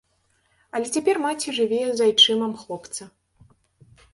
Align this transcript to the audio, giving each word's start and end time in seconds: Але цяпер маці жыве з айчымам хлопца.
Але 0.77 0.87
цяпер 0.95 1.15
маці 1.25 1.53
жыве 1.57 1.81
з 1.99 2.07
айчымам 2.07 2.57
хлопца. 2.63 3.03